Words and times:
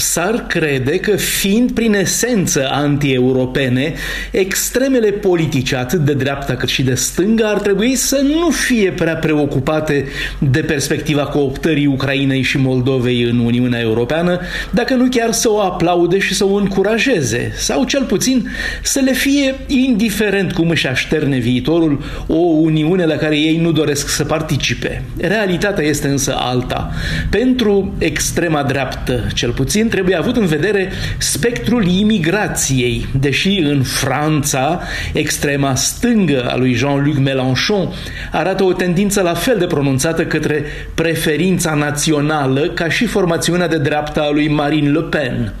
S-ar 0.00 0.46
crede 0.46 0.98
că, 0.98 1.16
fiind 1.16 1.72
prin 1.72 1.94
esență 1.94 2.68
anti-europene, 2.70 3.94
extremele 4.30 5.10
politice, 5.10 5.76
atât 5.76 6.00
de 6.00 6.12
dreapta 6.12 6.54
cât 6.54 6.68
și 6.68 6.82
de 6.82 6.94
stânga, 6.94 7.48
ar 7.48 7.60
trebui 7.60 7.94
să 7.94 8.20
nu 8.24 8.50
fie 8.50 8.90
prea 8.90 9.16
preocupate 9.16 10.04
de 10.38 10.60
perspectiva 10.60 11.22
cooptării 11.26 11.86
Ucrainei 11.86 12.42
și 12.42 12.58
Moldovei 12.58 13.22
în 13.22 13.38
Uniunea 13.38 13.80
Europeană, 13.80 14.40
dacă 14.70 14.94
nu 14.94 15.08
chiar 15.10 15.32
să 15.32 15.50
o 15.50 15.60
aplaude 15.60 16.18
și 16.18 16.34
să 16.34 16.44
o 16.44 16.54
încurajeze, 16.54 17.52
sau 17.56 17.84
cel 17.84 18.04
puțin 18.04 18.50
să 18.82 19.00
le 19.04 19.12
fie 19.12 19.54
indiferent 19.66 20.52
cum 20.52 20.68
își 20.68 20.86
așterne 20.86 21.38
viitorul 21.38 22.04
o 22.26 22.36
Uniune 22.38 23.04
la 23.04 23.16
care 23.16 23.36
ei 23.38 23.56
nu 23.56 23.72
doresc 23.72 24.08
să 24.08 24.24
participe. 24.24 25.02
Realitatea 25.20 25.84
este 25.84 26.08
însă 26.08 26.34
alta. 26.36 26.90
Pentru 27.30 27.94
extrema 27.98 28.62
dreaptă, 28.62 29.26
cel 29.34 29.50
puțin, 29.50 29.86
trebuie 29.88 30.16
avut 30.16 30.36
în 30.36 30.46
vedere 30.46 30.92
spectrul 31.18 31.86
imigrației, 31.86 33.06
deși 33.20 33.58
în 33.58 33.82
Franța, 33.82 34.80
extrema 35.12 35.74
stângă 35.74 36.48
a 36.50 36.56
lui 36.56 36.72
Jean-Luc 36.72 37.18
Mélenchon 37.18 37.88
arată 38.32 38.64
o 38.64 38.72
tendință 38.72 39.22
la 39.22 39.34
fel 39.34 39.58
de 39.58 39.66
pronunțată 39.66 40.24
către 40.24 40.64
preferința 40.94 41.74
națională 41.74 42.60
ca 42.60 42.88
și 42.88 43.06
formațiunea 43.06 43.68
de 43.68 43.78
dreapta 43.78 44.20
a 44.20 44.30
lui 44.30 44.48
Marine 44.48 44.90
Le 44.90 45.00
Pen. 45.00 45.54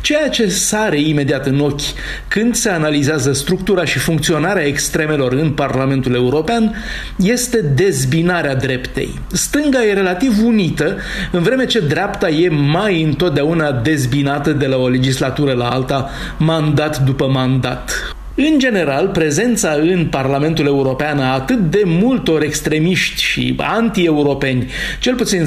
Ceea 0.00 0.28
ce 0.28 0.48
sare 0.48 1.00
imediat 1.00 1.46
în 1.46 1.60
ochi 1.60 1.80
când 2.28 2.54
se 2.54 2.68
analizează 2.68 3.32
structura 3.32 3.84
și 3.84 3.98
funcționarea 3.98 4.64
extremelor 4.64 5.32
în 5.32 5.50
Parlamentul 5.50 6.14
European 6.14 6.74
este 7.16 7.60
dezbinarea 7.74 8.54
dreptei. 8.54 9.20
Stânga 9.32 9.84
e 9.84 9.92
relativ 9.92 10.44
unită, 10.44 10.96
în 11.32 11.42
vreme 11.42 11.66
ce 11.66 11.80
dreapta 11.80 12.28
e 12.28 12.48
mai 12.48 13.02
întotdeauna 13.02 13.71
dezbinată 13.72 14.52
de 14.52 14.66
la 14.66 14.76
o 14.76 14.88
legislatură 14.88 15.52
la 15.52 15.68
alta, 15.68 16.10
mandat 16.38 16.98
după 16.98 17.26
mandat. 17.26 18.14
În 18.34 18.58
general, 18.58 19.08
prezența 19.08 19.78
în 19.80 20.06
Parlamentul 20.06 20.66
European 20.66 21.18
a 21.18 21.32
atât 21.32 21.58
de 21.58 21.82
multor 21.84 22.42
extremiști 22.42 23.22
și 23.22 23.54
anti-europeni, 23.56 24.70
cel 25.00 25.14
puțin 25.14 25.44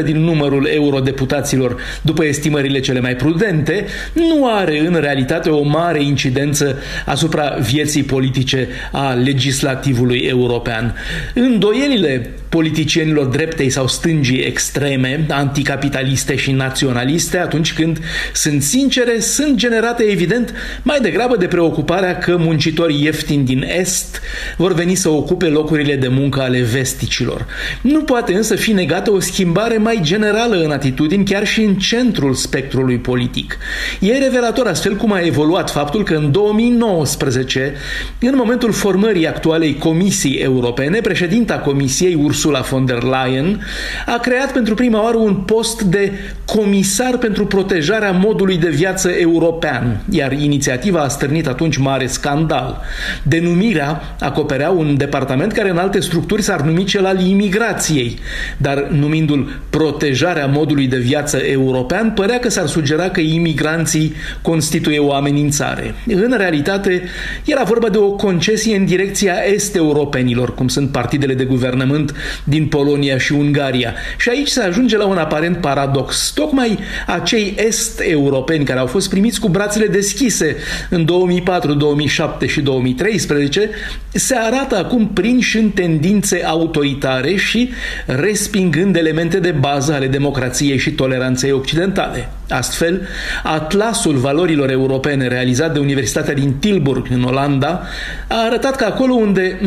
10% 0.00 0.04
din 0.04 0.16
numărul 0.16 0.68
eurodeputaților, 0.72 1.76
după 2.02 2.24
estimările 2.24 2.80
cele 2.80 3.00
mai 3.00 3.16
prudente, 3.16 3.86
nu 4.12 4.48
are 4.54 4.86
în 4.86 4.96
realitate 5.00 5.50
o 5.50 5.62
mare 5.62 6.02
incidență 6.02 6.78
asupra 7.06 7.56
vieții 7.60 8.02
politice 8.02 8.68
a 8.92 9.12
legislativului 9.12 10.18
european. 10.18 10.94
Îndoielile 11.34 12.30
politicienilor 12.54 13.26
dreptei 13.26 13.70
sau 13.70 13.88
stângii 13.88 14.38
extreme, 14.38 15.26
anticapitaliste 15.28 16.36
și 16.36 16.52
naționaliste, 16.52 17.38
atunci 17.38 17.72
când 17.72 17.98
sunt 18.32 18.62
sincere, 18.62 19.20
sunt 19.20 19.56
generate 19.56 20.02
evident 20.02 20.54
mai 20.82 20.98
degrabă 21.00 21.36
de 21.36 21.46
preocuparea 21.46 22.18
că 22.18 22.36
muncitorii 22.36 23.02
ieftini 23.02 23.44
din 23.44 23.64
Est 23.78 24.20
vor 24.56 24.74
veni 24.74 24.94
să 24.94 25.08
ocupe 25.08 25.46
locurile 25.46 25.96
de 25.96 26.08
muncă 26.08 26.40
ale 26.40 26.60
vesticilor. 26.60 27.46
Nu 27.80 28.02
poate 28.02 28.34
însă 28.34 28.54
fi 28.54 28.72
negată 28.72 29.12
o 29.12 29.20
schimbare 29.20 29.76
mai 29.76 29.98
generală 30.02 30.62
în 30.64 30.70
atitudini, 30.70 31.24
chiar 31.24 31.46
și 31.46 31.60
în 31.60 31.74
centrul 31.74 32.34
spectrului 32.34 32.98
politic. 32.98 33.56
E 34.00 34.18
revelator 34.18 34.66
astfel 34.66 34.96
cum 34.96 35.12
a 35.12 35.20
evoluat 35.20 35.70
faptul 35.70 36.02
că 36.02 36.14
în 36.14 36.30
2019, 36.30 37.74
în 38.20 38.34
momentul 38.36 38.72
formării 38.72 39.28
actualei 39.28 39.76
Comisii 39.78 40.34
Europene, 40.34 41.00
președinta 41.00 41.58
Comisiei 41.58 42.14
Ursula 42.14 42.42
Ursula 42.44 42.60
von 42.60 42.84
der 42.84 43.02
Leyen, 43.02 43.60
a 44.06 44.18
creat 44.18 44.52
pentru 44.52 44.74
prima 44.74 45.02
oară 45.02 45.16
un 45.16 45.34
post 45.34 45.82
de 45.82 46.12
comisar 46.44 47.16
pentru 47.18 47.46
protejarea 47.46 48.10
modului 48.10 48.56
de 48.56 48.68
viață 48.68 49.10
european, 49.10 50.00
iar 50.10 50.32
inițiativa 50.32 51.00
a 51.00 51.08
stârnit 51.08 51.46
atunci 51.46 51.76
mare 51.76 52.06
scandal. 52.06 52.80
Denumirea 53.22 54.16
acoperea 54.20 54.70
un 54.70 54.96
departament 54.96 55.52
care 55.52 55.70
în 55.70 55.76
alte 55.76 56.00
structuri 56.00 56.42
s-ar 56.42 56.60
numi 56.60 56.84
cel 56.84 57.06
al 57.06 57.20
imigrației, 57.20 58.18
dar 58.56 58.88
numindu-l 58.90 59.60
protejarea 59.70 60.46
modului 60.46 60.86
de 60.86 60.98
viață 60.98 61.36
european, 61.36 62.10
părea 62.10 62.38
că 62.38 62.48
s-ar 62.48 62.66
sugera 62.66 63.08
că 63.08 63.20
imigranții 63.20 64.14
constituie 64.42 64.98
o 64.98 65.12
amenințare. 65.12 65.94
În 66.06 66.34
realitate, 66.36 67.02
era 67.44 67.62
vorba 67.62 67.88
de 67.88 67.98
o 67.98 68.10
concesie 68.10 68.76
în 68.76 68.84
direcția 68.84 69.34
est-europenilor, 69.52 70.54
cum 70.54 70.68
sunt 70.68 70.90
partidele 70.90 71.34
de 71.34 71.44
guvernământ 71.44 72.14
din 72.44 72.66
Polonia 72.66 73.18
și 73.18 73.32
Ungaria. 73.32 73.94
Și 74.18 74.28
aici 74.28 74.48
se 74.48 74.62
ajunge 74.62 74.96
la 74.96 75.06
un 75.06 75.16
aparent 75.16 75.56
paradox. 75.56 76.32
Tocmai 76.34 76.78
acei 77.06 77.54
est-europeni 77.56 78.64
care 78.64 78.78
au 78.78 78.86
fost 78.86 79.08
primiți 79.08 79.40
cu 79.40 79.48
brațele 79.48 79.86
deschise 79.86 80.56
în 80.90 81.04
2004, 81.04 81.74
2007 81.74 82.46
și 82.46 82.60
2013 82.60 83.70
se 84.12 84.34
arată 84.36 84.76
acum 84.76 85.08
prinși 85.08 85.58
în 85.58 85.70
tendințe 85.70 86.44
autoritare 86.44 87.36
și 87.36 87.70
respingând 88.06 88.96
elemente 88.96 89.38
de 89.38 89.50
bază 89.50 89.92
ale 89.92 90.06
democrației 90.06 90.78
și 90.78 90.90
toleranței 90.90 91.52
occidentale. 91.52 92.28
Astfel, 92.48 93.06
Atlasul 93.42 94.16
Valorilor 94.16 94.70
Europene 94.70 95.28
realizat 95.28 95.72
de 95.72 95.78
Universitatea 95.78 96.34
din 96.34 96.54
Tilburg 96.54 97.06
în 97.10 97.22
Olanda 97.22 97.82
a 98.28 98.44
arătat 98.46 98.76
că 98.76 98.84
acolo 98.84 99.14
unde 99.14 99.58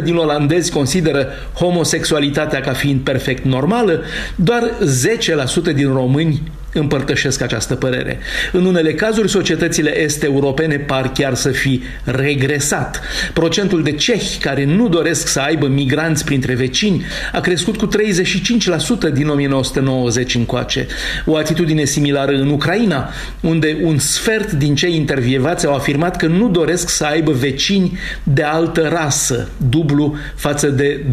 90% 0.00 0.02
din 0.02 0.16
olandezi 0.16 0.72
consideră 0.72 1.26
homosexualitatea 1.54 2.60
ca 2.60 2.72
fiind 2.72 3.00
perfect 3.00 3.44
normală, 3.44 4.02
doar 4.36 4.70
10% 5.70 5.74
din 5.74 5.92
români 5.92 6.42
împărtășesc 6.74 7.40
această 7.40 7.74
părere. 7.74 8.18
În 8.52 8.64
unele 8.64 8.94
cazuri, 8.94 9.30
societățile 9.30 10.02
est-europene 10.02 10.76
par 10.76 11.12
chiar 11.12 11.34
să 11.34 11.48
fi 11.48 11.82
regresat. 12.04 13.00
Procentul 13.32 13.82
de 13.82 13.92
cehi 13.92 14.38
care 14.38 14.64
nu 14.64 14.88
doresc 14.88 15.28
să 15.28 15.40
aibă 15.40 15.66
migranți 15.66 16.24
printre 16.24 16.54
vecini 16.54 17.04
a 17.32 17.40
crescut 17.40 17.76
cu 17.76 17.88
35% 19.08 19.12
din 19.12 19.28
1990 19.28 20.34
încoace. 20.34 20.86
O 21.26 21.36
atitudine 21.36 21.84
similară 21.84 22.32
în 22.32 22.50
Ucraina, 22.50 23.10
unde 23.40 23.78
un 23.82 23.98
sfert 23.98 24.52
din 24.52 24.74
cei 24.74 24.94
intervievați 24.94 25.66
au 25.66 25.74
afirmat 25.74 26.16
că 26.16 26.26
nu 26.26 26.48
doresc 26.48 26.88
să 26.88 27.04
aibă 27.04 27.32
vecini 27.32 27.98
de 28.22 28.42
altă 28.42 28.88
rasă, 28.92 29.48
dublu 29.68 30.16
față 30.34 30.68
de 30.68 31.04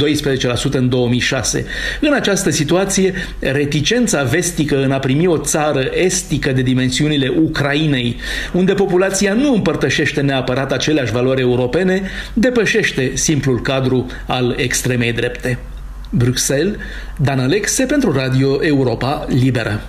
12% 0.71 0.71
în 0.71 0.89
2006. 0.89 1.65
În 2.01 2.13
această 2.13 2.49
situație, 2.49 3.13
reticența 3.39 4.23
vestică 4.23 4.83
în 4.83 4.91
a 4.91 4.99
primi 4.99 5.27
o 5.27 5.37
țară 5.51 5.89
estică 5.93 6.51
de 6.51 6.61
dimensiunile 6.61 7.27
Ucrainei, 7.27 8.15
unde 8.53 8.73
populația 8.73 9.33
nu 9.33 9.53
împărtășește 9.53 10.21
neapărat 10.21 10.71
aceleași 10.71 11.11
valori 11.11 11.41
europene, 11.41 12.01
depășește 12.33 13.11
simplul 13.13 13.61
cadru 13.61 14.05
al 14.25 14.55
extremei 14.57 15.13
drepte. 15.13 15.59
Bruxelles, 16.09 16.75
Dan 17.17 17.39
Alexe 17.39 17.85
pentru 17.85 18.11
Radio 18.11 18.63
Europa 18.65 19.25
Liberă. 19.29 19.81